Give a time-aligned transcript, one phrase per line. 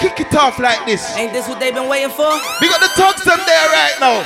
[0.00, 1.04] kick it off like this.
[1.16, 2.32] Ain't this what they've been waiting for?
[2.60, 4.24] We got the thugs them there right now.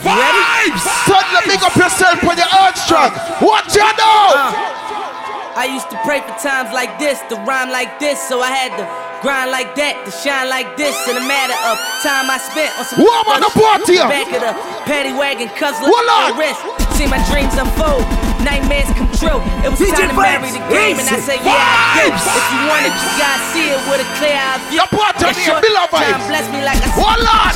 [0.00, 0.72] You ready?
[0.72, 1.46] Vibes!
[1.46, 3.12] Big up yourself when you're out strong.
[3.44, 4.18] What you know?
[4.34, 4.72] Uh,
[5.54, 8.72] I used to pray for times like this, to rhyme like this, so I had
[8.80, 8.84] to
[9.20, 10.96] grind like that, to shine like this.
[11.06, 13.04] In a matter of time I spent on some.
[13.04, 14.00] What about the party?
[14.00, 14.52] Back of the
[14.88, 16.58] paddy wagon, cuzzler, Hold the wrist.
[16.96, 18.02] See my dreams unfold,
[18.44, 19.40] nightmares come true.
[19.64, 22.06] It was DJ time to marry the game, and I said, Yeah, I do.
[22.12, 24.82] If you want it, you gotta see it with a clear eye view.
[24.82, 26.28] Your Yeah, here, sure, Bill of Time Vibes.
[26.28, 26.90] bless me like I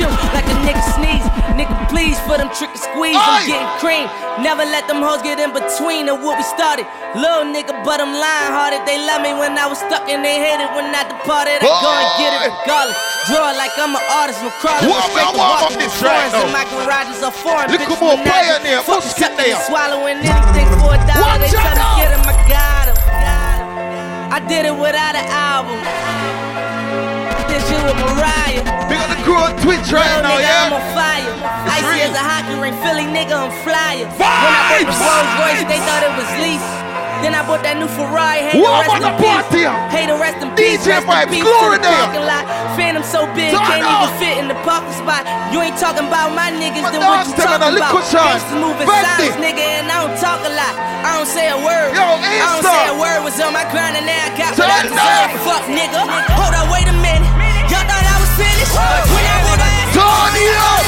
[0.01, 1.27] you, like a nigga sneeze.
[1.57, 3.16] Nigga, please for them trick and squeeze.
[3.16, 4.07] I'm getting cream.
[4.45, 6.84] Never let them hoes get in between of what we started.
[7.16, 8.84] Little nigga, but I'm lying hearted.
[8.84, 11.65] They love me when I was stuck and they hated when I departed.
[11.65, 12.60] I go and get it Boy.
[12.60, 13.16] regardless.
[13.27, 14.39] Draw like I'm an artist.
[14.43, 14.87] No crawling.
[14.87, 16.55] Warm with straight up, to warm walk with this in now.
[16.55, 17.66] my garages are foreign.
[17.75, 18.62] Look Bitches who more with nagging.
[18.62, 18.80] pioneer.
[18.87, 19.66] Fuck Who's sucking getting and there?
[19.66, 21.35] swallowing anything for a dollar.
[21.35, 21.99] Watch They now.
[21.99, 22.23] get him.
[22.23, 22.99] I got him.
[24.30, 25.79] I did it without an album.
[27.51, 28.62] This shit with Mariah.
[28.87, 30.79] We got the crew on Twitch right now, nigga, I'm yeah?
[30.79, 31.30] on fire.
[31.66, 32.11] Icy real.
[32.11, 34.07] as a hockey ring, Philly nigga, I'm flyer.
[34.18, 36.68] When I bought the Rolls Royce, they thought it was lease.
[37.24, 39.72] Then I bought that new Ferrari, hey, What the rest in peace.
[39.88, 40.84] Hey, the rest in peace.
[40.84, 42.28] DJ Vibes, glory the there.
[42.28, 42.45] lot.
[42.76, 44.12] Phantom so big, Turn can't up.
[44.12, 45.24] even fit in the parking spot.
[45.48, 48.04] You ain't talking about my niggas, My then what you talking about?
[48.12, 50.74] Gangsters moving silence, nigga, and I don't talk a lot.
[51.06, 51.94] I don't say a word.
[51.96, 53.24] Yo, I don't say a word.
[53.24, 55.00] Was on my grind and now I got what I deserve.
[55.00, 55.30] up.
[55.46, 56.00] Fuck, nigga.
[56.37, 57.30] Hold up, wait a minute.
[57.70, 58.74] Y'all thought I was finished?
[58.76, 60.84] When I my ass Turn it up.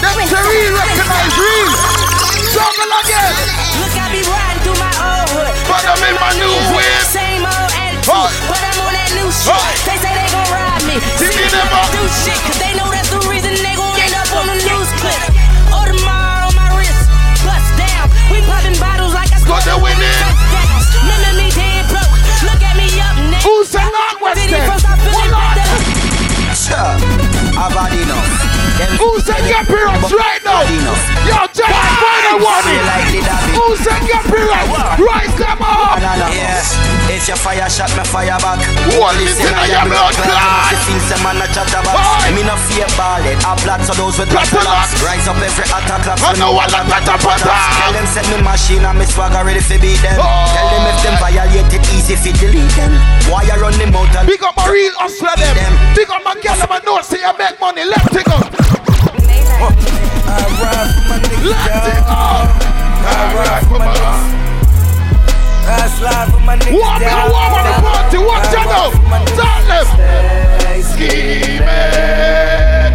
[0.00, 1.72] That's a real recognize real.
[2.54, 3.65] Jungle again.
[3.96, 5.52] I be riding through my old hood.
[5.68, 7.00] But I'm in my new whip.
[7.08, 8.28] Same old attitude, Hey.
[8.50, 9.56] but I'm on that new shit.
[9.56, 9.74] Hey.
[9.88, 10.96] They say they gon' ride me.
[11.16, 11.82] See never.
[11.96, 14.90] do shit, cause they know that's the reason they gon' end up on the news
[15.00, 15.22] clip.
[15.72, 17.08] Audemars on my wrist,
[17.42, 18.06] bust down.
[18.30, 20.25] We popping bottles like I Got the winning.
[29.06, 30.66] Them Who's the appearance right now?
[30.66, 32.82] Yo, check my final warning.
[32.90, 33.22] David.
[33.54, 34.98] Who's the appearance?
[34.98, 36.02] Rise them up.
[36.34, 38.58] Yeah, if your fire shot me fire back.
[38.98, 40.74] What is in your blood clot?
[40.74, 42.02] The things them man a chat about.
[42.34, 43.38] Me no fear ballad.
[43.46, 44.98] I blood so those with blood clots.
[44.98, 46.18] Rise up every attack clap.
[46.26, 49.62] I know what I'm at a Tell them set me machine and me swagger ready
[49.62, 50.18] for beat them.
[50.18, 52.90] Tell them if them violate it easy fi delete them.
[53.30, 55.72] Why you run the mouth and Big up my real hustler them.
[55.94, 57.86] Big up my girl, my know say I make money.
[57.86, 58.15] Let's
[66.46, 67.26] my niggas Warm me down.
[67.26, 68.18] the warm on the party.
[68.22, 68.94] Watch I out rock now.
[68.94, 69.86] for my niggas Tell them.
[70.60, 72.94] Stay Scheming.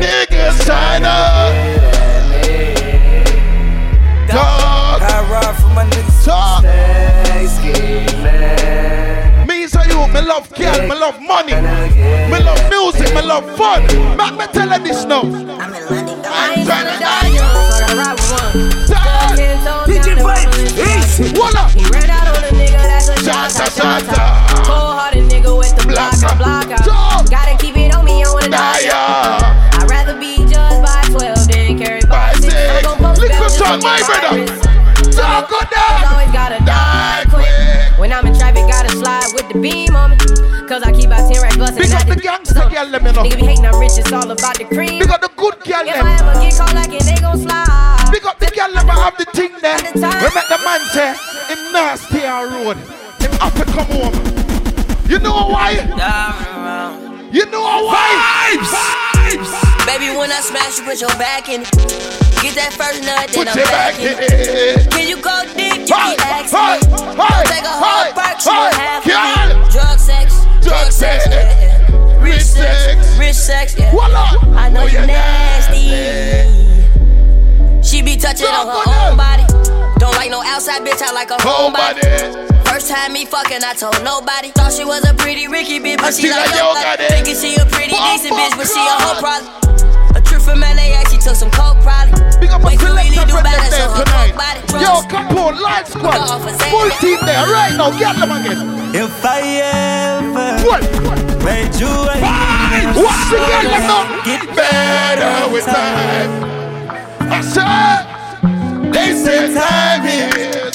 [0.00, 1.14] Niggas China.
[4.32, 5.00] Dog.
[5.02, 6.64] I ride for my niggas Talk.
[6.64, 9.46] Stay scheming.
[9.46, 13.82] Me say you, me love girl, me love money, me love music, me love fun.
[14.16, 15.20] Make me tell her this now.
[15.20, 15.46] I'm in
[15.84, 18.86] London, I ain't tryna die young, so I ride with one.
[18.86, 19.08] Tell
[23.28, 24.24] Shanta, shanta.
[24.64, 26.38] Cold hearted nigga with the block, Blacka.
[26.40, 26.80] block out.
[26.80, 27.28] Dog.
[27.28, 28.88] Gotta keep it on me, I wanna die.
[28.88, 32.48] I'd rather be judged by 12 than carried by By 6.
[32.48, 32.56] six.
[32.56, 35.12] I'm gon' post Listen, bail just son, to my brother.
[35.12, 36.08] Talk good dog.
[36.08, 38.00] Always gotta die quick.
[38.00, 40.16] When I'm in traffic, gotta slide with the beam on me.
[40.64, 43.24] Cause I keep out 10 racks bustin' Big up the gangster girl, let me know.
[43.28, 45.04] Nigga be hating, I'm rich, it's all about the cream.
[45.04, 46.00] Big up the good girl, If.
[46.00, 48.08] I ever get caught like it, they gon' slide.
[48.08, 49.76] Big up the girl, let me have the thing there.
[49.84, 51.12] We make the man say,
[51.52, 52.78] him nasty on road.
[53.40, 54.14] Have to come home.
[55.08, 55.72] You know why?
[57.32, 58.56] You know why?
[58.58, 58.72] Vibes.
[58.72, 59.86] Vibes!
[59.86, 61.70] Baby, when I smash you, put your back in it.
[62.42, 64.90] Get that first nut, then Put I'm back back in it.
[64.90, 65.88] Can you go deep?
[65.88, 67.16] You Hey, keep asking hey, me.
[67.16, 69.66] Don't take a whole hey, perk, want half of girl.
[69.66, 69.72] it.
[69.72, 72.22] Drug sex, Drug sex, yeah, yeah.
[72.22, 73.18] rich sex, sex.
[73.18, 73.90] rich sex, yeah.
[73.90, 74.38] Voila.
[74.56, 75.88] I know Oh, you you're nasty.
[77.82, 79.44] She be touching on her own body.
[79.98, 82.00] Don't like no outside bitch, I like a homebody.
[82.02, 82.57] Homebody.
[82.88, 84.48] First time me fucking, I told nobody.
[84.48, 86.80] Thought she was a pretty Ricky bitch, but And she, she like like yo yo,
[86.80, 87.12] got got it.
[87.12, 90.16] Thinking she a pretty Bump, decent bitch, but she a bump, hoe probably.
[90.16, 92.16] A trip from LA, she took some coke probably.
[92.40, 94.32] Big up a Way too really selector do friend them so there her tonight.
[94.32, 94.60] coke body.
[94.80, 96.16] Yo, Capone, Light Squad.
[96.16, 96.72] Go for Zay.
[96.72, 97.92] Full team there right now.
[97.92, 98.56] Get them again.
[98.96, 100.80] If I ever What?
[101.44, 102.96] made you a Vibes.
[102.96, 104.08] What's the girl them now?
[104.24, 106.32] Get Better with time.
[107.28, 108.08] I said,
[108.96, 110.67] they say time is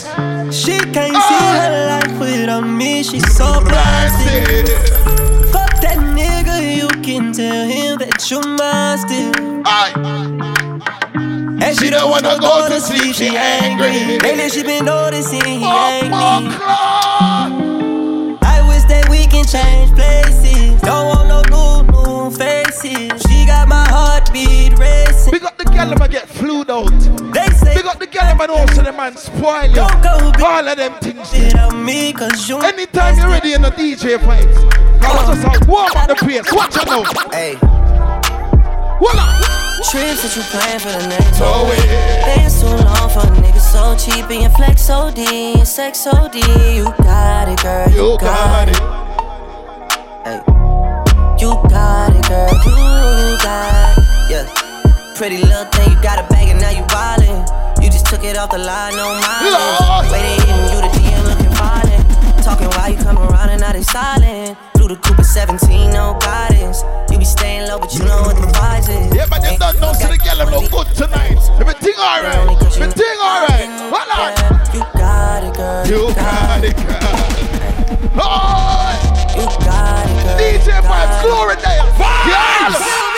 [0.54, 1.62] she can't see oh.
[1.66, 4.68] her life without me, she's so plastic.
[5.52, 9.34] Fuck that nigga, you can tell him that you're mine still.
[11.60, 14.20] And she, she don't wanna go, go to sleep, she angry.
[14.20, 16.54] Lately she been noticing he oh ain't me.
[18.44, 20.80] I wish that we can change places.
[20.82, 23.10] Don't want no new, new faces.
[23.24, 25.34] She got my heartbeat racing.
[25.34, 27.13] Pick up the girl, I'ma get flued out
[29.04, 30.46] man also the man spoil you.
[30.46, 31.34] All of them things.
[31.74, 32.14] Me
[32.48, 34.58] you Anytime you're ready in the DJ pipes.
[35.04, 36.52] I just like warm up the place.
[36.52, 37.04] Watch out now.
[37.32, 37.56] Hey.
[39.00, 39.40] Voila.
[39.92, 42.38] Trips that you plan for the next oh, yeah.
[42.38, 46.36] Dance too long for a nigga so cheap and your flex OD and sex OD.
[46.36, 47.90] You got it, girl.
[47.90, 48.78] You, you got, got it.
[50.24, 50.40] Hey.
[51.44, 52.54] You got it, girl.
[52.66, 54.32] You got it.
[54.32, 55.14] Yeah.
[55.16, 57.63] Pretty little thing, you got a bag and now you wildin'.
[57.84, 60.08] You just took it off the line, no mileage.
[60.08, 62.04] Waiting, hitting you the DM looking violent.
[62.44, 64.58] Talking while you come around and now they silent.
[64.76, 66.84] Through the Cooper 17, no guidance.
[67.12, 69.14] You be staying low, but you know what the price is.
[69.14, 71.36] Yeah, but you don't know to the girl look good tonight.
[71.60, 72.56] Everything alright.
[72.72, 73.68] Everything alright.
[73.92, 74.32] Hold on.
[74.72, 75.84] You got it, girl.
[75.84, 77.04] You got it, girl.
[78.16, 78.96] Oh!
[79.36, 80.40] You got it, girl.
[80.40, 81.80] DJ Vibes, glory day.
[82.00, 83.13] Vibes,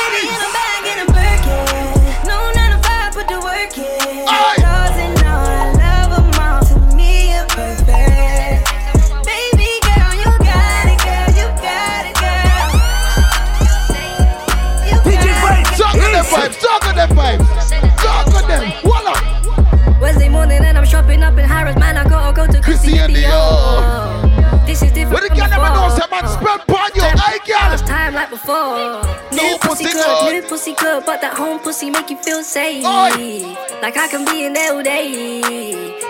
[28.35, 29.01] before.
[29.31, 32.83] New pussy good, new pussy good, but that home pussy make you feel safe.
[32.83, 33.55] Oi.
[33.81, 35.41] Like I can be in there all day.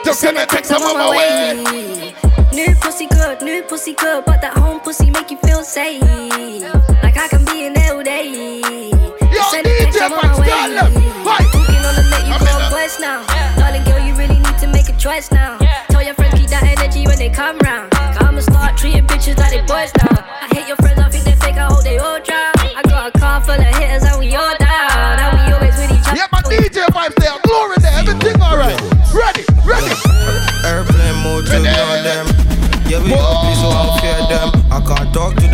[0.03, 1.63] Just send a text, I'm on my way.
[1.63, 2.15] way.
[2.53, 6.01] New pussy good, new pussy good, but that home pussy make you feel safe.
[7.03, 8.59] Like I can be in there all day.
[8.59, 10.93] Yo, DJ Max, tell them.
[11.53, 13.21] Talking on the net, you call now.
[13.57, 15.64] Darling girl, you really need to make a choice now.
[16.55, 17.93] That energy when they come round.
[17.95, 20.23] I'ma start treating bitches like they boys now.
[20.41, 22.53] I hate your friends, I think they fake, I hope they all drown.
[22.75, 25.35] I got a car full of hitters and we all down.
[25.35, 26.17] We always with each other.
[26.17, 28.94] Yeah, my DJ vibes there, glory there, everything alright.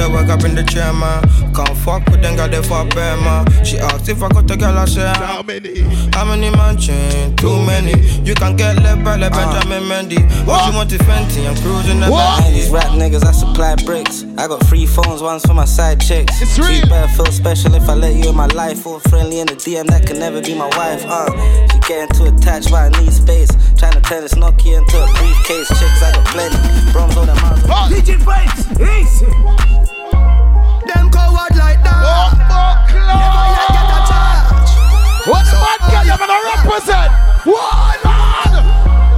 [0.02, 1.22] The work up in the chair, man.
[1.54, 3.46] Can't fuck with them, got the fuck bear, man.
[3.64, 5.82] She asked if I got a girl, I said, How many?
[6.14, 7.36] How many mansion?
[7.38, 7.94] Too many.
[8.26, 9.38] You can get left by like uh.
[9.38, 10.22] Benjamin Mendy.
[10.48, 11.46] What you want to Fenty?
[11.48, 12.48] I'm cruising the back.
[12.50, 14.24] These rap niggas, I supply bricks.
[14.38, 16.42] I got three phones, one's for my side chicks.
[16.42, 16.82] It's real.
[16.82, 18.86] She better feel special if I let you in my life.
[18.88, 21.04] All friendly in the DM, that can never be my wife.
[21.06, 21.30] Uh,
[21.68, 23.50] she getting too attached, but I need space.
[23.78, 25.68] Trying to turn this Nokia into a briefcase.
[25.68, 26.92] Chicks, I got plenty.
[26.92, 27.70] Bros on the mountain.
[27.92, 29.91] DJ Vibes, easy.
[31.42, 32.38] Them coward like that.
[32.94, 34.70] Never yet get a charge.
[35.26, 37.10] What the bad girl you gonna represent?
[37.50, 38.54] What man?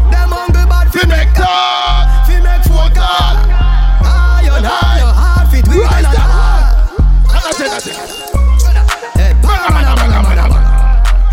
[0.08, 3.36] Them hungry bad fi make talk, fi make phone call.
[4.08, 6.32] Iron high, your heart fit we Right can there.
[7.44, 7.96] That's it, that's it.
[9.20, 10.72] Hey, banga banga banga banga banga.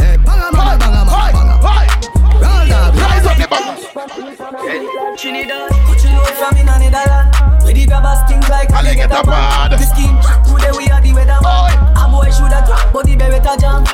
[0.03, 1.55] Hey, banga banga banga Hi, banga.
[1.63, 1.87] hi.
[2.35, 3.79] Roll down, Rise up the bang.
[5.17, 7.39] Trinidad, put you out from in a Netherlands.
[7.63, 9.71] Where the grabbers think like Ali get a bad.
[9.71, 10.20] The scheme, today
[11.41, 11.97] we are the weatherman.
[11.97, 13.85] A boy shoulda drop, but the beretta jam.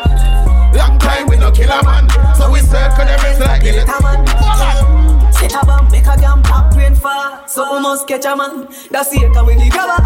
[0.75, 3.89] Long time we no kill a man, so we circle them it's like the Get
[3.89, 4.27] a man.
[4.27, 5.31] Voila.
[5.33, 7.47] Set a bomb, make a gam, pop rain fall.
[7.47, 8.69] So we must catch a man.
[8.91, 10.03] That's it, and when the grabber.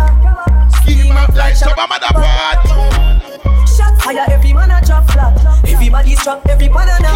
[0.83, 2.61] Scheme up like Shabba Motherpot.
[3.67, 5.35] Shot fire, every man a drop flat.
[5.67, 7.11] Everybody strap, every banana.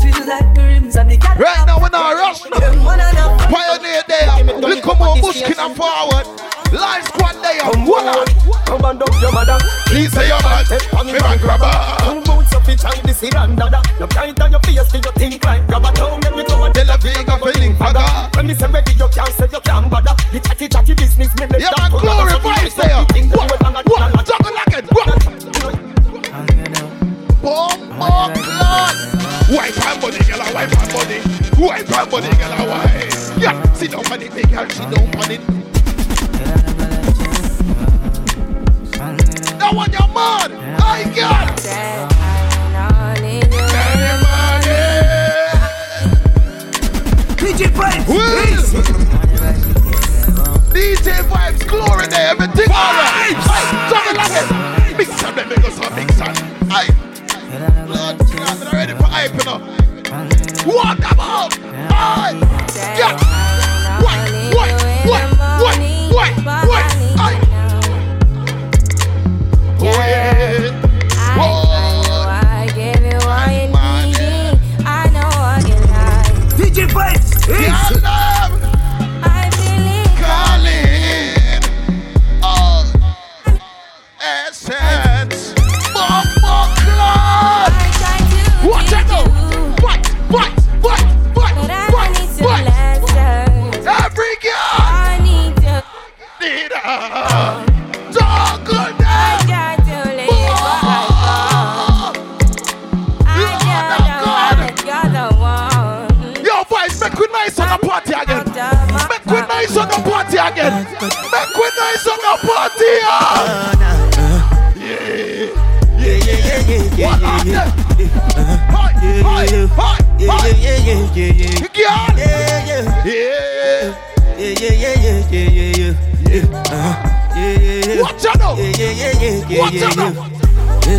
[0.00, 1.38] Feel like the rims and the cat.
[1.38, 2.42] Right now we're not rush.
[2.42, 2.84] Them.
[3.50, 4.44] Pioneer there.
[4.60, 6.26] Look come on, Bushkin and forward.
[6.72, 7.64] Live squad there.
[7.84, 8.24] Voila.
[8.66, 9.58] Come and up your mother.
[9.86, 10.64] Please say your man.
[11.06, 11.72] Me man grabber.
[12.04, 13.80] Two boots of each and this is dada.
[13.98, 15.92] No kind on your face, till you think like grabber.
[15.94, 18.36] Don't let me come and Tel Aviv a feeling faga.
[18.36, 20.14] When me say ready, you can't say you can't bother.
[20.32, 20.94] The chatty chatty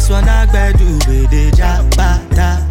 [0.09, 2.65] This one I better do with the jabata.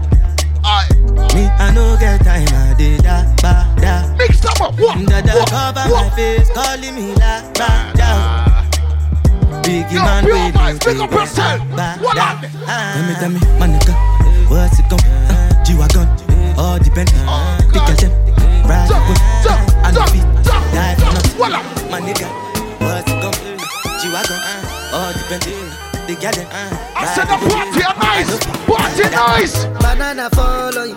[1.33, 4.11] Me, I no get time, I did da ba da.
[4.16, 4.99] Mix them up, what?
[5.07, 6.11] Da da cover what?
[6.11, 8.11] my face, calling me la ba da.
[9.62, 11.61] Biggie Yo, man, wait, wait, wait, up yourself.
[12.02, 12.42] What up?
[12.42, 13.95] Tell me, tell me, my nigga,
[14.50, 16.09] what's it gon' uh, G-Wagon,
[16.59, 17.12] all depend.
[17.23, 18.11] Oh, Pick a gem,
[18.66, 19.47] ride with,
[19.87, 20.26] I know feet,
[20.75, 21.90] die for nothing.
[21.92, 22.48] My nigga,
[26.09, 26.49] the girl them.
[26.50, 29.65] Uh, I said the party are nice, party nice.
[29.79, 30.95] Banana follow you,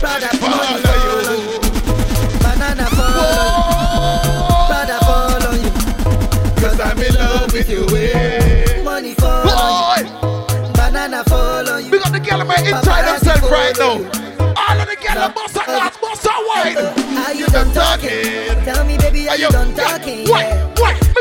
[0.00, 1.41] brother follow you.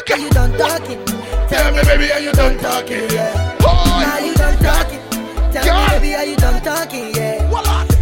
[0.01, 0.11] What?
[0.11, 1.05] Are you done talking?
[1.47, 3.07] Tell me, baby, are you done talking?
[3.11, 3.55] Yeah.
[3.63, 4.99] Are you done talking?
[5.51, 7.13] Tell me, baby, are you done talking?
[7.13, 7.47] Yeah.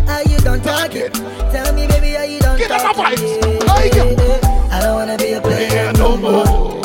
[0.08, 1.12] Are you done talking?
[1.52, 3.28] Tell me, baby, are you done talking?
[3.28, 4.40] Yeah.
[4.72, 6.79] I don't wanna be a player no more.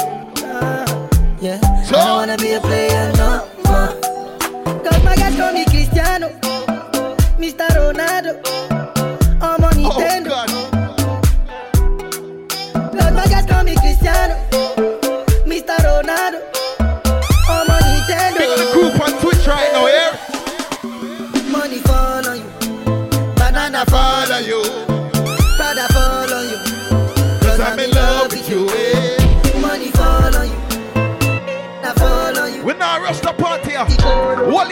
[33.04, 33.76] Rush the party,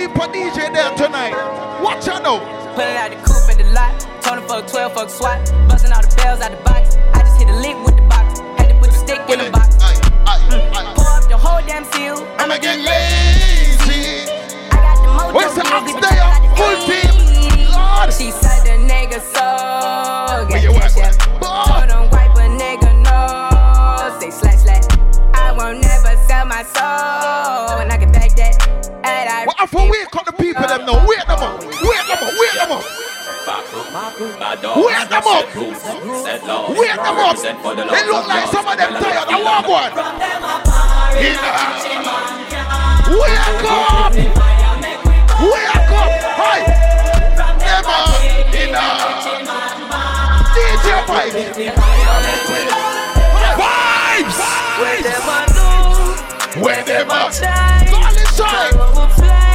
[0.08, 1.36] for DJ there tonight.
[1.82, 2.40] Watch out.
[2.74, 3.16] Put it out the
[3.50, 4.02] at the lot.
[4.48, 5.52] Fuck 12, fuck SWAT.
[5.68, 6.71] Busting all the bells out the box.
[33.92, 35.52] Wake them up.
[36.72, 37.36] Wake them up.
[37.36, 39.28] They look like some of them tired.
[39.28, 39.92] I want one.
[43.12, 44.14] Wake up.
[45.42, 46.12] Wake up!
[46.38, 46.60] Hi!
[47.60, 47.98] Emma!
[48.56, 48.84] Inna!
[50.54, 50.88] DJ
[53.58, 53.92] Vibes!
[54.22, 54.38] Vibes!
[54.80, 56.60] Where them do?
[56.62, 57.12] Where them a
[57.90, 59.51] Call inside!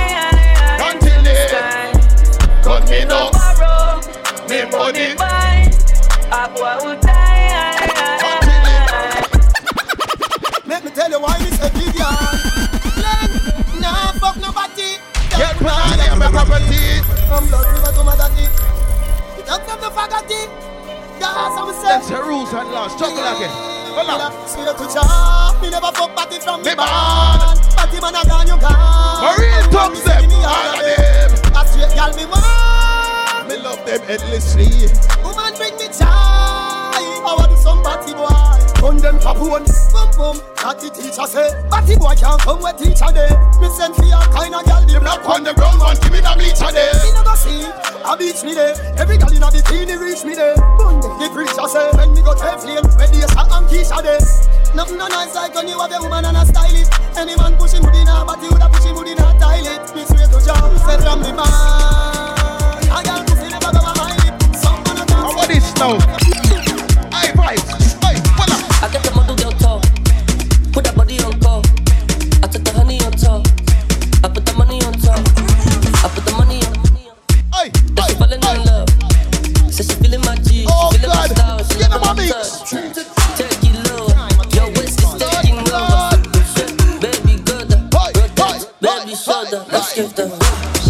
[4.47, 5.15] Me money
[10.65, 12.07] Let me tell you why this a Vivian
[13.81, 14.97] Nah, fuck nobody
[15.37, 16.97] Get money and my property.
[17.29, 18.49] From blood river to my daddy.
[19.45, 20.49] Up from the faculty.
[21.21, 21.85] Yes, I'm saying.
[21.85, 22.97] That's the rules and laws.
[22.97, 23.53] Juggle again.
[23.93, 24.33] Hold on.
[24.49, 25.61] See the to chop.
[25.61, 26.73] Me never fuck party from me.
[26.73, 27.96] Party
[39.27, 40.37] Gun them capone, boom boom.
[40.63, 43.27] That the teacher say, Batty boy can't come with teacher day.
[43.59, 46.23] Me send for your kind of girl, the black one, the brown one, give me
[46.23, 46.91] the bleacher day.
[47.03, 48.71] Me no go see, a beach me day.
[48.95, 50.55] Every girl in a bikini reach me day.
[50.55, 54.19] The preacher say, when me go to flame, when the shot and Keisha day.
[54.75, 56.91] Nothing no nice like when you have a woman and a stylist.
[57.19, 59.83] Any man pushing wood in a body, would a pushing wood in a toilet.
[59.91, 60.55] Me swear to Jah,
[60.87, 61.51] say from the man.
[62.95, 64.35] I got to see the bag of my lip.
[64.55, 65.35] Someone a dance.
[65.35, 65.99] What is now?
[67.11, 67.77] High vibes.
[68.79, 69.16] I get the
[82.17, 82.65] mix.
[83.37, 84.11] Turkey love,
[84.53, 86.17] your waist taking over.
[86.99, 87.77] Baby, go the,
[88.81, 90.25] baby, show let's give the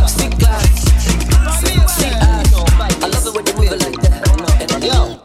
[0.07, 0.87] stick eyes,
[1.59, 2.53] stick eyes.
[3.03, 4.15] I love it when you move it like that.
[4.81, 5.19] Yo.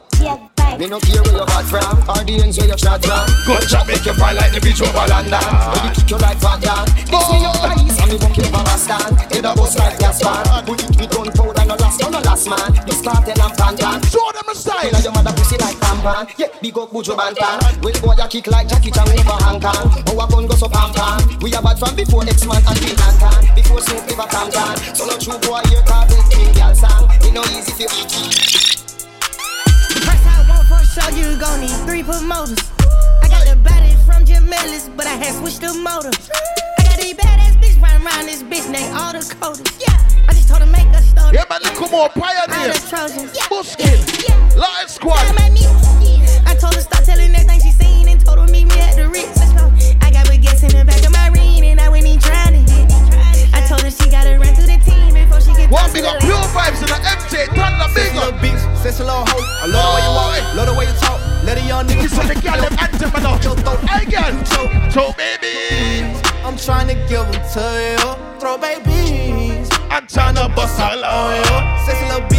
[0.79, 3.29] Me no care where you're from, or the ends where you're shot from.
[3.47, 5.39] Go chop, make you fly like the bridge over London.
[5.39, 8.51] When you kick your life back down, this me your eyes, and me walk in
[8.51, 9.15] Pakistan.
[9.31, 12.75] In a bus like Gaspar, put it with gunpowder, no last, no last man.
[12.87, 13.55] You started and
[16.03, 16.39] pussy like pampan.
[16.39, 17.83] Yeah, big up Buju Banton.
[17.83, 19.91] Well, boy, you kick like Jackie Chan over Hong Kong.
[20.09, 21.39] Our gun go so pam pam.
[21.41, 23.55] We are bad from before X-Man and Big Anton.
[23.55, 24.77] Before Snoop ever Tam Tam.
[24.95, 27.09] So no true boy, you cartel king girl song.
[27.23, 27.89] It no easy for
[30.03, 32.59] First I want for show you gon' need three promoters.
[33.23, 36.11] I got the body from Jim Ellis, but I had switched the motor.
[36.79, 39.63] I got these badass bitch running around this bitch named all the coders.
[39.81, 39.97] Yeah,
[40.29, 41.37] I just told her make a story.
[41.37, 42.59] Yeah, man, come more pioneer.
[42.59, 43.33] All the Trojans.
[43.35, 43.49] Yeah.
[43.49, 43.99] Bushkin.
[44.27, 44.43] Yeah.
[44.57, 45.82] Lion Squad.
[46.63, 49.35] Told her stop telling everything she seen and told her meet me at the Ritz.
[49.99, 52.63] I got baguettes in the back of my ring and I went in trying to
[52.63, 52.87] hit.
[53.51, 56.23] I told her she gotta run through the team before she get One big up
[56.23, 58.39] pure vibes in the MJ, turn the big up.
[58.39, 59.43] beats, sense a little hoe.
[59.59, 61.19] I love the way you walk, love the way you talk.
[61.43, 63.77] Let a young nigga This is the girl them anthem and all.
[63.91, 64.31] Hey girl,
[64.95, 66.15] so baby.
[66.47, 68.39] I'm trying to give them to you.
[68.39, 69.67] Throw babies.
[69.91, 71.59] I'm trying to bust all on you.
[71.83, 72.32] Sense a little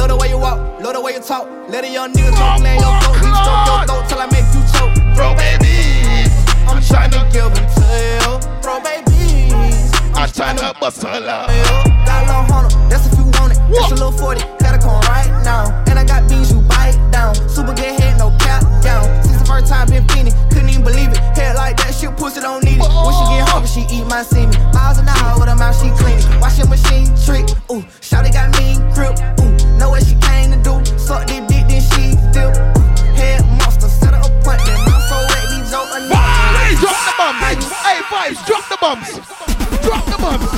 [0.00, 1.44] love the way you walk, love the way you talk.
[1.68, 3.20] Let a young nigga talk, lay your throat.
[3.20, 4.96] Reach stroke your throat till I make you choke.
[5.12, 6.32] Throw babies.
[6.64, 8.32] I'm trying to give them to you.
[8.64, 9.92] Throw babies.
[10.16, 11.48] I'm trying to bust all on
[12.08, 13.60] Got a little hunter, that's if you want it.
[13.68, 15.68] That's a little 40, gotta come right now.
[15.84, 17.34] And I got beans you bite down.
[17.48, 19.04] Super good head, no cap down.
[19.20, 21.20] Since the first time been feeling, couldn't even believe it.
[21.36, 22.88] Head like that, shit pussy don't need it.
[22.88, 24.56] When she get hungry, she eat my semen.
[24.72, 26.40] Miles an hour with her mouth, she clean it.
[26.40, 27.84] Watch your machine trick, ooh.
[28.00, 29.39] Shawty got mean grip.
[29.80, 30.84] Know what she came to do.
[30.98, 32.52] Suck this dick, then she feel.
[32.52, 33.16] Ooh.
[33.16, 34.76] Head monster, set her appointment.
[34.84, 37.64] Mouth so wet, these old Vibes, drop the bombs.
[37.80, 39.08] Hey, vibes, drop the bombs.
[39.80, 40.48] Drop the bombs.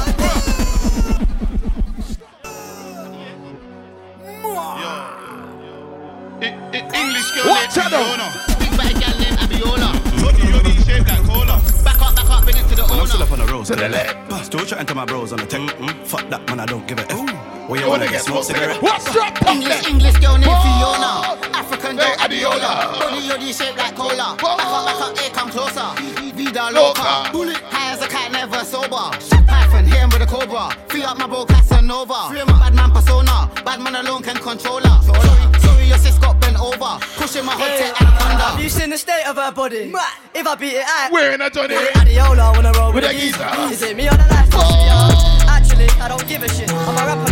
[6.75, 8.59] English girl Watch named out.
[8.59, 9.91] Big bad gal named Abiola.
[10.19, 11.63] Yodi yodi shaped like cola.
[11.85, 13.25] Back up, back up, bring it to the I'm still owner.
[13.25, 13.65] up on the road.
[13.67, 14.47] To the left.
[14.47, 15.71] Still chatting to my bros on the tech.
[16.07, 17.32] Fuck that, man, I don't give a F.
[17.73, 18.77] Where you You wanna wanna get get smoke smoke cigarette?
[18.77, 18.83] cigarette?
[18.85, 19.91] What's drop pump English, there?
[19.91, 20.61] English girl named Whoa.
[20.61, 21.13] Fiona.
[21.57, 22.69] African Hey, girl Abiola.
[22.69, 23.01] Abiola.
[23.01, 24.37] Body yodi shaped like cola.
[24.45, 24.57] Whoa.
[24.61, 25.89] Back up, back up, hey, come closer.
[26.37, 27.01] Vida Loca.
[27.01, 27.33] loca.
[27.33, 29.09] Bullet high as a cat, never sober.
[29.25, 30.69] Shit python, hit him with a cobra.
[30.93, 32.29] Free up my bro Casanova.
[32.29, 33.49] Free my bad man persona.
[33.65, 34.97] Bad man alone can control her.
[35.09, 37.01] Sorry, sorry, your sis got bent over.
[37.17, 38.53] Pushing my hot tech anaconda.
[38.53, 39.89] Have you seen the state of her body?
[40.35, 41.77] If I beat it out, Wearing a Johnny.
[41.97, 43.49] Adiola when I roll with, With a a geezer.
[43.57, 43.73] geezer.
[43.73, 44.49] Is it me on the life?
[44.53, 45.49] Oh.
[45.49, 46.71] Actually, I don't give a shit.
[46.71, 47.32] I'm a rapper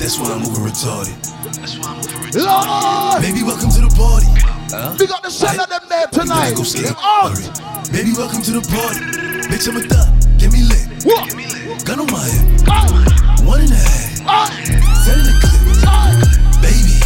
[0.00, 0.08] Jordan.
[0.08, 1.12] That's why I'm over retarded.
[2.32, 3.22] Lord.
[3.22, 4.28] Baby, welcome to the party.
[4.98, 6.54] We got the shell of them there tonight.
[6.56, 6.86] Go skate.
[6.86, 7.36] Them out.
[7.92, 9.00] Baby, welcome to the party.
[9.52, 10.08] Bitch, I'm a thug.
[10.38, 11.04] Get me lit.
[11.04, 11.28] What?
[11.84, 12.64] Gun on my head.
[12.68, 13.36] Ah.
[13.44, 14.24] One and a half.
[14.24, 14.48] Ah.
[15.04, 15.84] Set in the clip.
[15.84, 16.16] Ah.
[16.64, 16.96] Baby.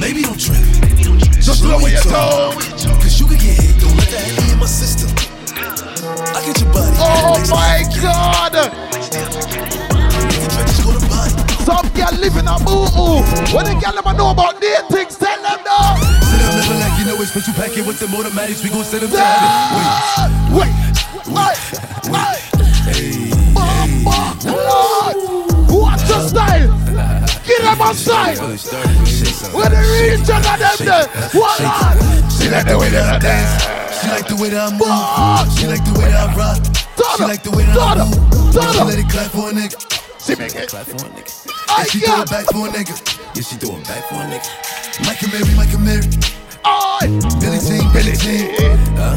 [0.00, 0.64] Baby, don't trip.
[1.36, 2.56] Just Slow lower your your tone.
[2.96, 3.80] Cause you can get hit.
[3.80, 5.12] Don't let that be in my system.
[6.32, 6.96] I get your body.
[6.96, 9.63] Oh my God.
[11.64, 13.24] Some girl living a boo ooh.
[13.56, 15.96] When the girl never know about their things, tell them no.
[16.28, 18.62] Sit up, never like you know it's special packet with the automatics.
[18.62, 20.28] We gon' send them to heaven.
[20.52, 20.76] Wait,
[21.24, 21.56] wait,
[22.12, 22.36] wait.
[22.84, 25.16] Hey, Bumba, Lord.
[25.72, 26.68] What's the style?
[27.48, 28.36] Get them style.
[29.56, 31.08] When the region of them there.
[31.32, 31.96] What on?
[32.28, 33.64] She like the way that I dance.
[34.00, 35.48] She like the way that I move.
[35.56, 36.60] She like the way that I rock.
[37.16, 38.52] She like the way that I move.
[38.52, 40.03] She let it clap for a nigga.
[40.24, 40.68] She make it.
[40.70, 41.50] Clap for a nigga.
[41.68, 42.26] I And she throw got.
[42.26, 42.94] it back for a nigga.
[43.36, 44.48] Yeah, she throw it back for a nigga.
[45.06, 46.06] Mike and Mary, Mike and Mary.
[46.64, 47.06] Oi.
[47.40, 48.96] Billie Jean, Billie Jean.
[48.96, 49.16] Uh,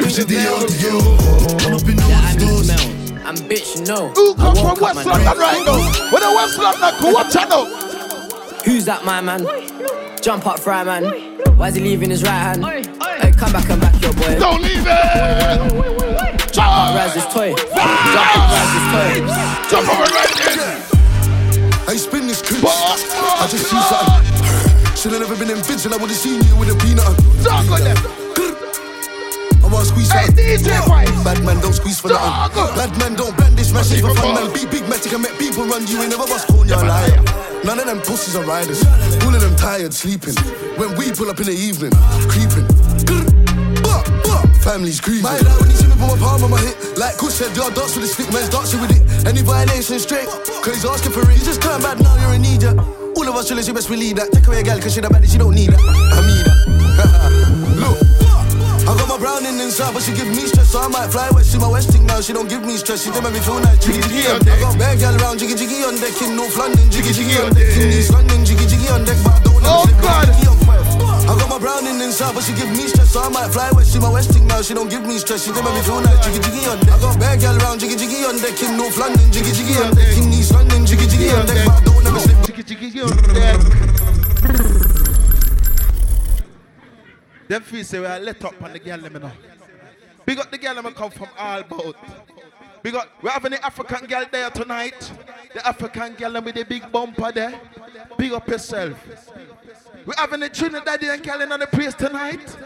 [0.00, 1.66] Christian Dior, Dior.
[1.66, 2.70] I'm up in all the stores.
[3.26, 4.08] I'm bitch, no.
[4.08, 6.10] Who come from West London right now?
[6.12, 7.64] When the West London come, watch out now.
[8.64, 9.46] Who's that, my man?
[10.22, 11.04] Jump up, fry man.
[11.58, 12.64] Why is he leaving his right hand?
[12.64, 14.38] Hey, come back and back your boy.
[14.38, 16.07] Don't leave it.
[16.58, 17.54] Jump up, rise his toy.
[17.54, 19.12] Jump up, rise his toy.
[19.70, 20.58] Jump over right in.
[21.86, 22.64] I spin this clip.
[22.66, 24.96] I just see something.
[24.98, 25.94] Should've never been in vigilant.
[25.94, 27.14] I would've seen you with a peanut.
[27.46, 27.96] Dog on them.
[29.62, 30.44] I wanna squeeze Hey, something.
[30.44, 31.10] DJ Price.
[31.22, 32.58] Bad man don't squeeze for nothing.
[32.58, 32.74] Dog.
[32.74, 34.34] Bad man don't brandish my shit for fun.
[34.34, 36.02] Man, be big matic and make people run you.
[36.02, 37.22] Ain't never bust phone, you're a liar.
[37.62, 38.82] None of them pussies are riders.
[39.22, 40.34] All of them tired sleeping.
[40.74, 41.92] When we pull up in the evening,
[42.26, 42.66] creeping.
[43.82, 45.87] Bah, bah, Family's grieving.
[45.98, 46.76] My love when you see me put my palm on my hip.
[46.96, 49.02] Like Kush said, y'all dance with the stick, man's dancing with it.
[49.26, 50.26] Any violation straight.
[50.62, 51.38] Cause he's asking for it.
[51.38, 52.74] You just turn bad now, you're in need, yeah.
[53.16, 54.30] All of us chillers, you best believe that.
[54.32, 55.80] Take away a gal, cause she the baddest, she don't need that.
[55.82, 56.58] I need that.
[57.82, 57.98] Look,
[58.86, 61.52] I got my browning inside, but she give me stress, so I might fly west.
[61.52, 63.04] See my westing now, she don't give me stress.
[63.04, 64.58] She don't make me feel like jiggy jiggy on deck.
[64.58, 67.52] I got bad gal around, jiggy jiggy on deck in North London, jiggy jiggy on
[67.54, 69.82] deck in East London, jiggy jiggy on deck, but I don't know.
[69.82, 70.48] Oh God.
[71.28, 73.92] I got my browning inside, but she give me stress, so I might fly west.
[73.92, 75.44] See my westing now, she don't give me stress.
[75.44, 76.88] She make me feel like jiggy jiggy on deck.
[76.88, 79.94] I got bad gal around, jiggy jiggy on deck in North London, jiggy jiggy on
[79.94, 82.46] deck in East London, jiggy jiggy on deck, but I don't ever slip.
[82.46, 83.60] Jiggy jiggy on deck.
[87.48, 89.32] Them feel say we are let up on the girl let me know.
[90.24, 91.96] Big up the girl that come from all boat.
[92.82, 95.12] Big up, we having the African girl there tonight.
[95.52, 97.60] The African girl with the big bumper there.
[98.16, 98.96] Big up yourself.
[100.06, 102.56] We having the Trinidadian girl in the place tonight.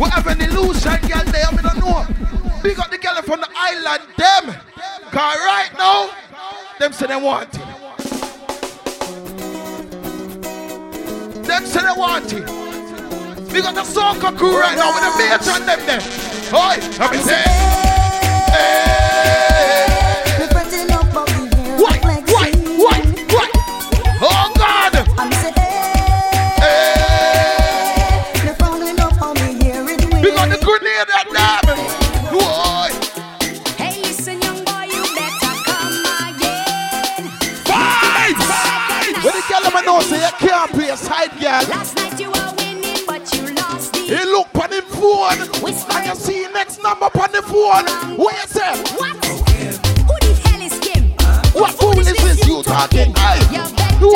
[0.00, 2.06] We having the Lucian girl there, we don't know.
[2.62, 4.54] Big up the girl from the island, them.
[5.10, 6.10] Cause right now,
[6.78, 7.60] them say they want it.
[11.44, 12.44] Them say they want it.
[13.52, 16.02] We got the soccer crew right now with the mates and them there.
[16.54, 17.44] Oi, let me say.
[18.50, 20.07] What?
[40.68, 41.76] Can't play a side girl.
[41.76, 44.04] Last night you were winning, but you lost it.
[44.08, 48.16] He look on him phone and you see next number on the phone.
[48.16, 48.82] What you say?
[48.96, 49.24] What?
[49.24, 51.10] Who the hell is Kim?
[51.52, 53.14] What fool is this you talking?
[53.14, 53.40] Hey,
[54.00, 54.14] You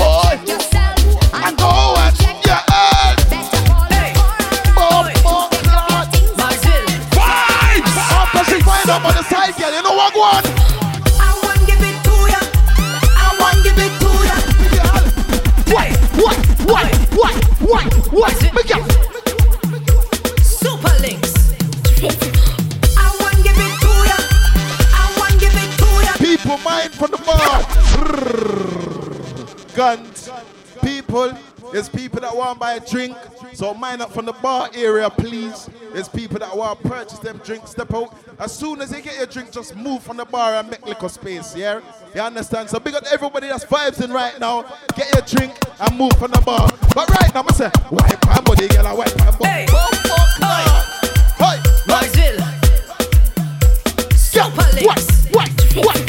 [32.86, 33.16] drink.
[33.52, 35.68] So mind up from the bar area, please.
[35.92, 37.70] There's people that want to purchase them drinks.
[37.70, 38.14] Step out.
[38.38, 41.08] As soon as they get your drink, just move from the bar and make little
[41.08, 41.80] space, yeah?
[42.14, 42.70] You understand?
[42.70, 44.62] So big up everybody that's vibes in right now.
[44.96, 46.68] Get your drink and move from the bar.
[46.94, 49.44] But right now, I say, wipe my body, girl, I wipe my body.
[49.44, 49.66] Hey.
[49.66, 50.84] Bum, bum, clot.
[51.38, 51.58] Hey.
[51.86, 52.40] Marville.
[54.16, 54.62] Super.
[54.84, 55.02] What?
[55.32, 55.50] What?
[55.76, 56.01] What?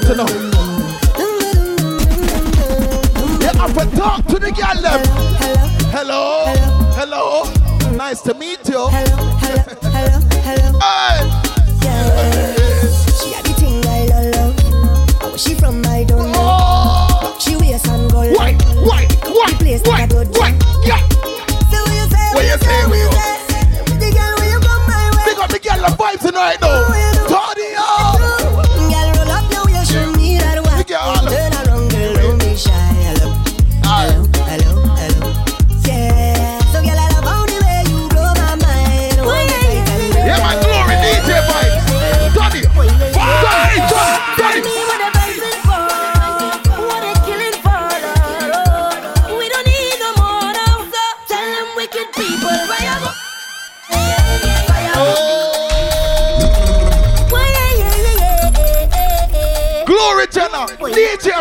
[0.00, 0.26] here to know.
[3.40, 5.00] Yeah, up and talk to the girl them.
[5.90, 6.44] Hello,
[6.92, 7.96] hello, hello.
[7.96, 8.88] Nice to meet you.
[8.88, 9.62] Hello, hello,
[9.94, 10.78] hello, hello.
[10.80, 11.16] Hey.
[13.16, 15.22] She had the thing I love.
[15.22, 15.80] How was she from?
[15.82, 16.44] my don't know.
[16.44, 17.36] Oh.
[17.40, 18.36] She wears and gold.
[18.36, 20.50] White, white, white, place why, why, why,
[20.84, 21.00] yeah.
[21.70, 22.28] So what you say?
[22.34, 22.84] What you say?
[22.84, 23.32] What you say?
[23.96, 25.24] The girl, will you come my way?
[25.24, 27.35] Big up the girl, the vibes tonight, though.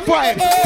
[0.06, 0.65] Quiet.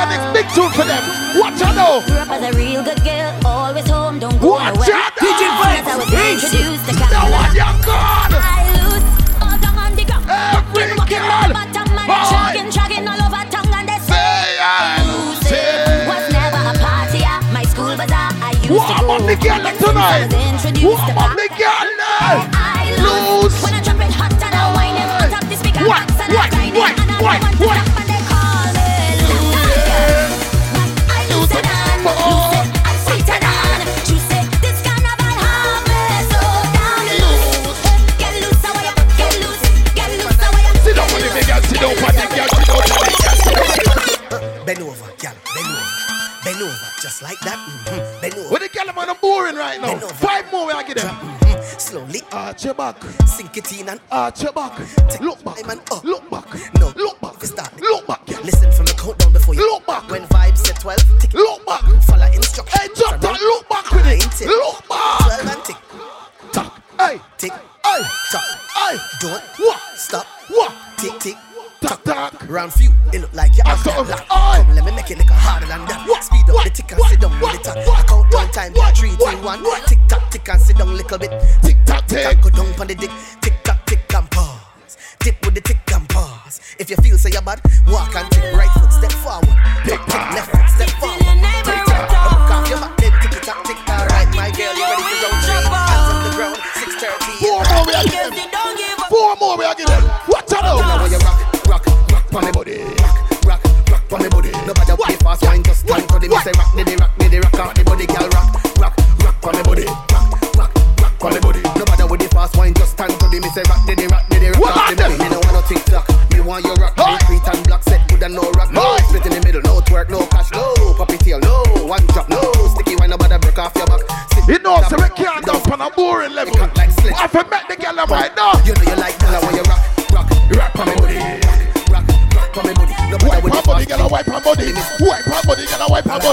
[0.00, 1.02] remix, big tune for them.
[1.36, 2.00] Watch out now.
[2.06, 4.88] Grew up as a real good girl, always home, don't go Watch away.
[4.88, 5.50] Watch out now.
[6.30, 8.30] introduced to Now what you got?
[8.32, 9.04] I lose
[9.40, 10.26] all down on the ground.
[10.28, 11.52] Every walking girl.
[11.52, 16.08] Bottom and chugging, chugging all over tongue and they say I lose it.
[16.08, 18.30] Was never a party at my school bazaar.
[18.40, 19.06] I used Warm to go.
[19.06, 20.26] Warm up the girl tonight.
[20.82, 22.48] Warm up the girl now.
[22.56, 23.54] I lose.
[23.62, 25.84] When I drop it hot and I wind it, put up the speaker.
[25.86, 26.04] What?
[26.30, 26.48] What?
[26.74, 26.94] What?
[27.20, 27.40] What?
[27.60, 28.09] What?
[47.22, 47.58] like that.
[47.58, 48.20] Mm-hmm.
[48.20, 48.48] They know.
[48.50, 49.96] Where the girl on are boring right now.
[49.98, 51.08] Five more where I get them.
[51.08, 51.78] Mm-hmm.
[51.78, 52.20] Slowly.
[52.32, 53.02] Uh, arch your back.
[53.26, 54.78] Sink it in and arch your back.
[54.78, 55.58] Uh, take look back.
[55.60, 56.04] And up.
[56.04, 56.46] Look back.
[56.78, 56.92] No.
[56.96, 57.42] Look back.
[57.42, 57.80] Start.
[57.80, 58.26] Look back.
[58.44, 59.60] Listen from the countdown before you.
[59.60, 60.08] Look back.
[60.10, 61.20] When vibes at 12.
[61.20, 61.34] Tick.
[61.34, 61.49] Look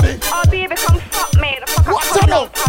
[0.09, 1.57] Oh, baby, come fuck me.
[1.59, 2.66] The fuck What's up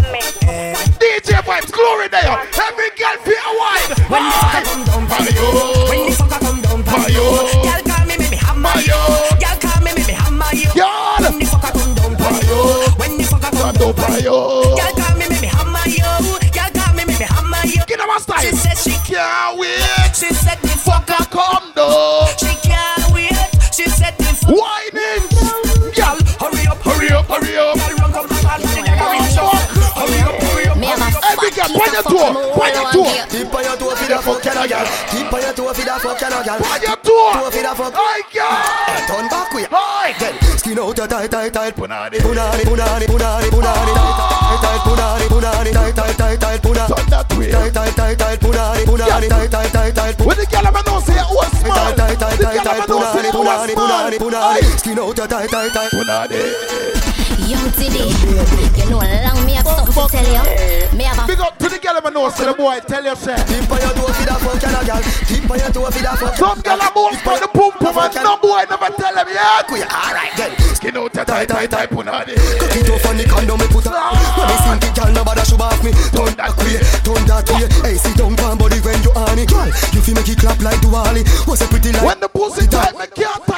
[34.58, 34.86] for the fuck, can I girl?
[35.10, 36.58] Keep on your toe for the fuck, can I girl?
[36.58, 37.30] Point your toe.
[37.32, 37.94] Toe for the fuck.
[37.94, 39.06] Hi, girl.
[39.06, 39.68] Turn back with.
[39.70, 40.12] Hi.
[40.18, 41.74] Then skin out your tight, tight, tight.
[41.76, 46.88] Punani, punani, punani, punani, punani, tight, tight, punani, punani, tight, tight, tight, tight, punani.
[46.88, 47.50] Turn that way.
[47.50, 50.26] Tight, tight, tight, tight, punani, punani, tight, tight, tight, tight.
[50.26, 51.76] When the girl ever know say oh small.
[51.76, 53.88] Tight, tight, tight, The tight, girl tight, ever know say punani, oh punani, small.
[53.88, 54.78] punani, punani.
[54.78, 55.90] Skin out your tight, tight, tight.
[55.94, 56.38] Punani.
[57.48, 58.12] Young Tiddy,
[58.76, 60.98] you know long me have something to tell you.
[60.98, 61.58] Me have a Big up
[62.00, 63.36] to the girl ever know say the boy tell you say.
[63.46, 65.02] Keep on your toe for the fuck, can I girl?
[65.26, 66.36] Keep on your toe for the fuck.
[66.36, 69.66] Some girl a boast for the pum pum and no boy never tell them yet.
[69.68, 70.52] Alright then.
[70.74, 72.34] Skin out your tight tight tight punani.
[72.58, 73.94] Cook it off on the condom me put up.
[73.98, 74.14] Ah.
[74.38, 75.90] When me sink it, girl, nobody should off me.
[76.14, 77.66] Turn that way, turn that way.
[77.66, 77.82] Ah.
[77.82, 79.50] Hey, sit down, pan body when you on it.
[79.50, 81.26] Girl, you feel make it clap like Duali.
[81.50, 82.06] What's a pretty like?
[82.06, 83.57] When the pussy tight, me can't tire.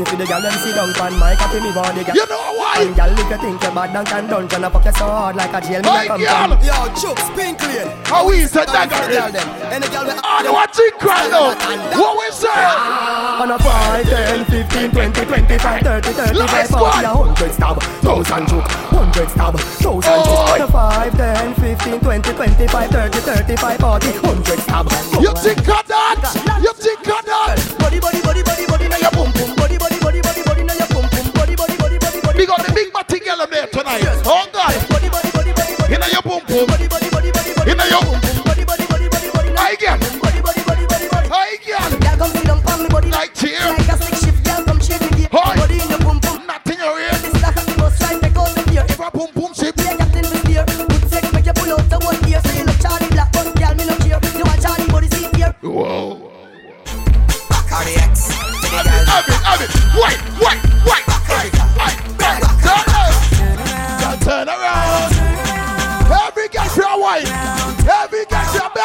[0.00, 0.16] You know why?
[0.16, 2.16] I see you the gal them sit down pan my copy me body gal.
[2.16, 2.80] You know why?
[2.80, 4.64] And gal if you think you bad, then can done.
[4.64, 5.82] I fuck you so hard like a jail?
[5.82, 6.64] Me My not come from.
[6.64, 7.88] Yo, Chuck, spin clean.
[8.06, 9.28] How we say that girl?
[9.28, 9.44] them.
[9.44, 11.52] Ah, and the girl we I know what you cry now.
[12.00, 12.48] What we say?
[12.48, 18.48] Ah, on a 5, 10, 15, 20, 25, 30, 35, 40, a 100 stab, 1000
[18.48, 20.48] joke, 100 stab, 1000 joke.
[20.48, 24.88] On a 5, 10, 15, 20, 25, 30, 35, 40, 100 stab.
[25.20, 26.24] You think of that?
[26.64, 27.60] You think of that?
[27.78, 29.59] Body, body, body, body, body, now your boom boom.
[33.18, 34.02] Girl up there tonight.
[34.24, 34.72] Oh God.
[35.90, 36.68] Inna your boom boom.
[37.68, 38.44] Inna your boom boom.
[38.44, 39.54] Body, body, body, body, body.
[39.56, 39.76] Hi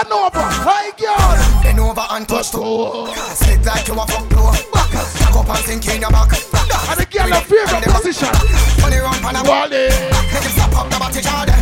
[0.06, 0.46] bend over.
[0.62, 1.64] Hi girl.
[1.64, 3.10] Bend over and touch toe.
[3.34, 4.52] Sit like you a fuck blow.
[4.74, 4.94] Back
[5.34, 6.30] up and sink in your back.
[6.30, 8.34] And the girl in favorite position.
[8.82, 9.90] Turn it round pan a Wally.
[10.30, 11.58] Make him stop up the body jar there.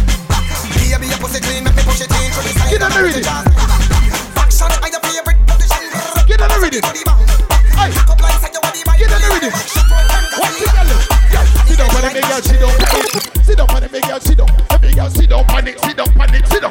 [0.75, 2.69] Baby, your pussy clean, make me push it in to the side.
[2.71, 3.23] Get on the rhythm.
[4.35, 5.87] Action are your favorite position.
[6.27, 6.83] Get on the rhythm.
[7.79, 7.89] Hey.
[7.95, 9.53] Cock up like say you want the Get on the rhythm.
[10.35, 10.91] What's the girl?
[11.63, 12.75] Sit down on the big girl, sit down.
[13.43, 14.49] Sit down on the big girl, sit down.
[14.69, 16.53] Every girl, sit down panic, sit down panic, sit.
[16.53, 16.62] Sit down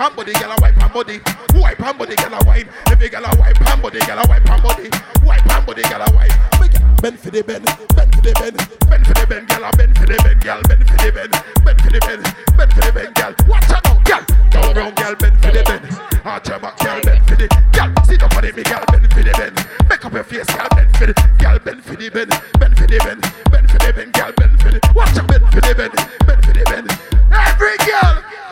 [0.00, 1.20] wipe hand body, girl, wipe hand body.
[1.54, 2.68] Wipe hand body, girl, wine.
[2.86, 4.88] Every girl, wipe hand body, girl, wipe hand body.
[5.24, 6.06] Wipe hand body, girl.
[6.60, 8.56] Big girl, bend for the bend, bend for the bend,
[8.88, 11.32] bend for the bend, girl, bend for the bend, girl, bend for the bend,
[11.64, 12.22] bend for the bend,
[12.56, 13.34] bend for the bend, girl.
[13.46, 14.24] Watch out girl.
[14.48, 15.84] Down round, girl, bend for the bend.
[16.24, 17.48] Arch your back, girl, bend for the.
[17.72, 19.56] Girl, sit up on big girl, bend for the bend.
[19.88, 21.14] Make up your face, girl, bend for the.
[21.36, 23.20] Girl, bend for the bend, bend for the bend,
[23.52, 24.80] bend for the bend, girl, bend for the.
[24.96, 25.92] Watch out, bend for the bend,
[26.24, 26.88] bend for the bend.
[27.28, 28.49] Every girl.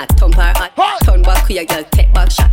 [0.00, 1.00] And a thump her hot.
[1.04, 2.50] Turn back your girl, take back shot.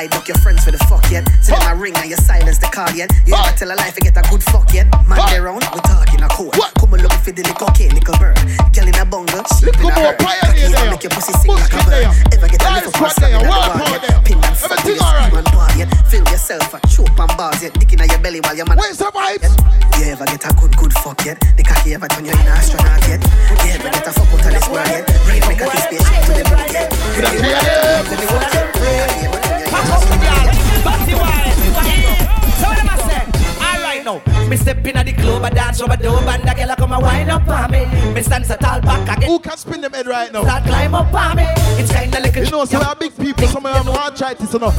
[0.00, 1.28] Lie duck your friends for the fuck yet?
[1.44, 3.12] Send them a ring and you silence the call yet?
[3.26, 4.88] You ever tell a lie to get a good fuck yet?
[5.04, 6.56] Man they round, we talking a code.
[6.80, 8.40] Come and look for the little okay, little bird.
[8.72, 10.16] Girl in a bungle, sleep in a herd.
[10.16, 12.08] Cocky make your pussy sing like a bird.
[12.32, 14.24] Ever get a little for slap in the bar yet?
[14.24, 15.88] Pin and fuck till you scream and bar yet?
[16.08, 17.76] Fill yourself a choke and bars yet?
[17.76, 18.80] Dick in your belly while your man.
[18.80, 19.52] Where's the vibes?
[20.00, 21.36] You ever get a good good fuck yet?
[21.60, 23.20] The cocky ever turn you in an astronaut yet?
[35.80, 38.12] Club, I dance over dope, girl a come and wind up on me.
[38.14, 39.28] Me stand so tall back again.
[39.28, 40.42] Who can spin them head right now?
[40.42, 41.44] Start climb up on me.
[41.80, 44.54] It's kinda like a You know, some are big people, some of them have arthritis
[44.54, 44.76] enough.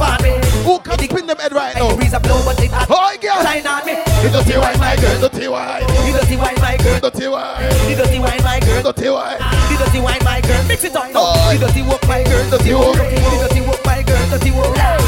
[0.64, 1.96] Who can spin them head right now?
[1.96, 3.42] Breeze a blow, but it Oh, girl!
[3.42, 3.92] shine on me.
[4.22, 5.82] You dirty wine, my girl, dirty wine.
[6.06, 7.00] You dirty wine, my girl.
[7.00, 7.62] Dirty wine.
[7.88, 8.82] You dirty wine, my girl.
[8.82, 9.38] Dirty wine.
[9.70, 10.64] You dirty wine, my girl.
[10.68, 11.50] Mix it up now.
[11.50, 12.50] You dirty walk, my girl.
[12.50, 12.96] Dirty walk.
[12.96, 14.30] You dirty walk, my girl.
[14.30, 14.76] Dirty walk.
[14.76, 15.01] You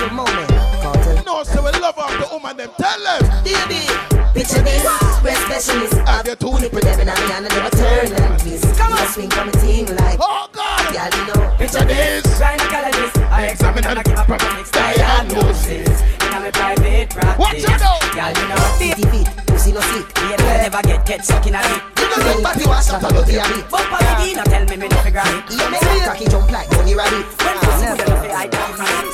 [0.00, 1.26] baby, close your eyes for a moment.
[1.26, 2.70] No, so we love the woman them.
[2.78, 3.44] Tell them.
[3.44, 3.86] Baby.
[4.32, 4.84] Picture this,
[5.24, 5.98] we're specialists.
[6.08, 8.78] Have your two Put them in a hand and never turn them twist.
[8.78, 10.18] Come on, swing from a team like.
[10.20, 11.14] Oh God.
[11.14, 11.56] You know.
[11.58, 12.24] Picture this.
[12.38, 16.19] Gynecologist, I examine and I give a proper mix diagnosis.
[16.30, 17.38] In my private practice.
[17.38, 17.98] Watch out now.
[18.14, 18.62] Girl, you know.
[18.78, 20.06] Fifty feet, pussy no seat.
[20.16, 21.82] Yeah, I never get get stuck in a beat.
[21.98, 23.66] You know the body wash out of the beat.
[23.70, 25.50] But Paggy, now tell me me no figure it.
[25.50, 27.26] You make me cocky jump like Tony Rabbit.
[27.42, 29.10] When pussy ah, good enough, I don't mind.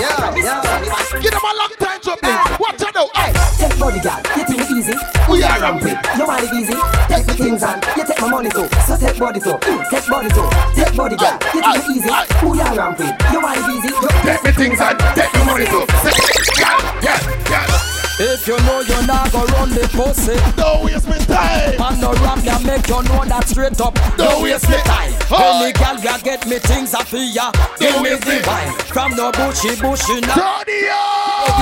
[0.00, 1.20] Yeah, yeah.
[1.20, 2.38] Give them a long time jumping.
[2.60, 3.08] Watch out now.
[3.16, 3.32] Hey.
[3.60, 4.20] Take body, girl.
[4.36, 4.96] You think easy?
[5.28, 5.96] We are ramping.
[6.16, 6.76] You want it easy?
[7.08, 7.80] Take the things on.
[7.96, 8.68] You take my money too.
[8.84, 9.56] So take body too.
[9.64, 10.48] Mm, take body too.
[10.76, 11.36] Take body, girl.
[11.56, 12.08] You think it easy?
[12.08, 13.12] You are ramping?
[13.32, 13.92] You want it easy?
[14.24, 16.49] Take me things and take me money too.
[16.58, 17.89] Yeah, yeah, yeah.
[18.22, 21.80] If you know you're not gonna run the pussy, don't waste my time.
[21.80, 23.96] And no rap can make you know that straight up.
[24.20, 25.16] Don't waste my time.
[25.32, 27.50] Any girl ya get me things a for ya.
[27.80, 30.36] Give me the wine from no bushy bushy now.
[30.36, 30.68] Don't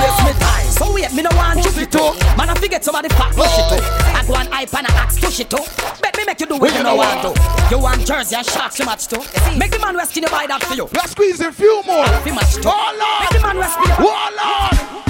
[0.03, 0.67] waste me time.
[0.67, 2.11] So wait, me no want you it too.
[2.35, 3.79] Man, I forget somebody fat push it too.
[4.19, 5.63] I go and hype and I ask push it too.
[6.03, 7.31] Bet me make you do what you no want to.
[7.71, 9.23] You want jersey and sharks you match too.
[9.55, 10.91] Make the man rest in your buy that for you.
[10.91, 12.03] Let's squeeze a few more.
[12.19, 12.67] Fi match too.
[12.67, 13.23] Hold on.
[13.23, 15.08] Make the man rest in your Hold on.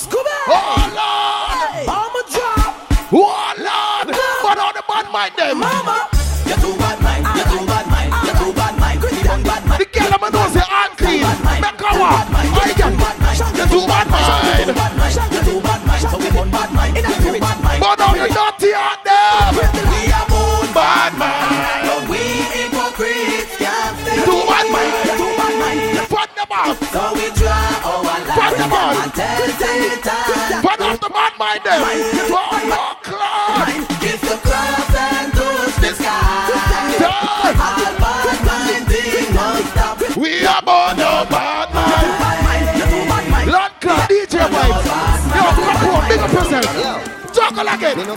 [0.00, 0.32] Scooby.
[0.48, 1.92] Oh, Hold on.
[1.92, 2.72] I'm a drop.
[3.12, 4.06] Oh, Hold on.
[4.42, 5.60] But on the bad mind them.
[5.60, 6.08] Mama.
[6.48, 6.79] You too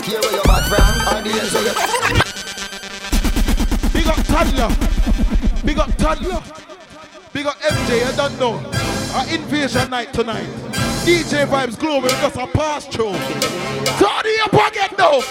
[0.04, 1.76] care where you're bad from or the ends of your
[3.93, 4.70] Big up Toddler.
[5.66, 6.41] Big up Toddler.
[7.32, 8.56] Big up MJ, I don't know.
[9.16, 10.47] Our invasion night tonight.
[11.06, 13.14] DJ Vibes Global just a pass through.
[13.14, 15.22] Turn it up again now.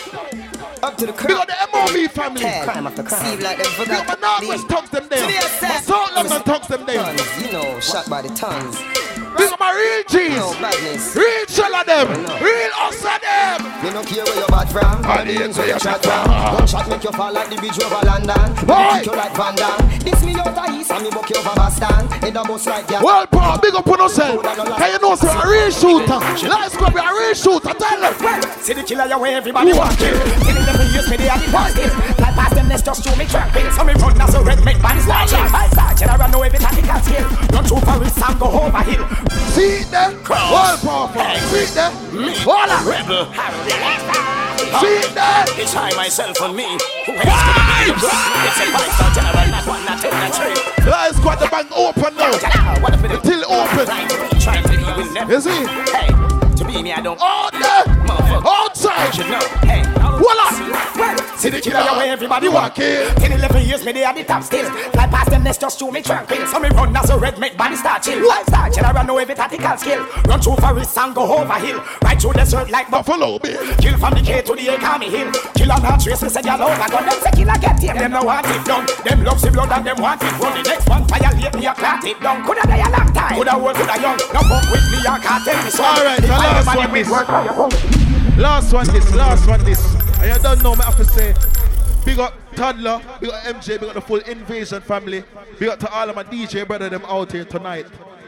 [0.82, 1.28] Up to the crime.
[1.28, 2.40] Big up the MOB family.
[2.64, 3.38] Crime after crime.
[3.38, 5.20] See like them Big up my Northwest Tugs them there.
[5.20, 5.84] The My extent.
[5.84, 7.02] Salt London Tugs them there.
[7.02, 7.44] tons.
[7.44, 8.76] You know, shot by the tons.
[9.36, 10.36] Big up my real G's.
[10.36, 11.14] No badness.
[11.16, 11.46] Real
[11.84, 12.08] them.
[12.42, 13.58] Real us them.
[13.82, 16.30] Me no care where you're bad from All the ends where you shot from.
[16.54, 18.98] One shot make you fall like the bridge over London Boy.
[18.98, 21.54] Kick you like Van Damme This me out of east and me buck you over
[21.54, 24.42] Boston Head a bus like that Well, Paul, big up on yourself.
[24.42, 26.18] Can you know, say, a real shooter.
[26.48, 27.74] Let's go be a real shooter.
[27.74, 28.14] Tell them.
[28.62, 30.14] See the killer, you way everybody want kill.
[30.46, 32.31] Killing them for years, me the
[32.72, 32.72] positive.
[32.72, 33.72] Fly past them, let's just show me track it.
[33.72, 37.28] So me run now, so red make bodies like star, general know every tactical skill.
[37.52, 39.04] Run through Paris and go over hill.
[39.52, 40.16] See them.
[40.28, 41.36] Well, Paul, Paul.
[41.52, 41.92] See them.
[42.16, 42.86] Me Hold on.
[42.86, 43.26] Rebel.
[44.80, 45.44] See them.
[45.60, 46.64] It's I myself and me.
[46.64, 48.40] Who else can be the bride?
[48.48, 50.56] It's a five-star general, not one, not two, not three.
[50.88, 52.32] Let's got the bank open now.
[52.32, 53.86] It Till open.
[53.92, 55.34] You.
[55.34, 55.66] You see?
[55.92, 56.08] Hey,
[56.56, 57.18] to be me, I don't.
[57.20, 57.50] All.
[57.50, 58.42] Motherfucker.
[58.46, 59.14] Outside.
[59.14, 59.40] should know.
[59.68, 59.82] Hey,
[60.18, 60.72] Voila.
[61.36, 63.10] See the killer way, everybody walking.
[63.18, 64.70] 10, 11 years, me they at the top still.
[64.92, 66.46] Fly past them, next just show me tranquil.
[66.46, 68.22] So me run as a red, make body start chill.
[68.26, 70.06] Lifestyle, general know every tactical skill.
[70.26, 71.82] Run through forest and go over hill.
[72.04, 73.58] Right through desert like Buffalo Bill.
[73.78, 75.32] Kill from the K to the A, call me hill.
[75.54, 76.88] Kill on not trace, me say y'all over.
[76.88, 78.86] Gun them say killer get him, them no want it done.
[79.02, 80.62] Them love see blood and them want it run.
[80.62, 82.46] The next one violate me, a clot it down.
[82.46, 83.34] Coulda die a long time.
[83.34, 84.18] Coulda old, coulda young.
[84.30, 85.82] No fuck with me, I can't tell me so.
[85.82, 88.01] Alright, the last one this.
[88.36, 89.94] Last one this, last one this.
[90.18, 91.34] And you don't know me have to say.
[92.04, 95.22] Big up Toddler, big up MJ, big up the full Invasion family.
[95.58, 97.86] Big up to all of my DJ brother them out here tonight.